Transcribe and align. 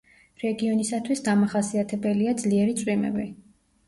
რეგიონისათვის 0.43 1.19
დამახასიეთებელია 1.27 2.33
ძლიერი 2.45 2.73
წვიმები. 2.81 3.27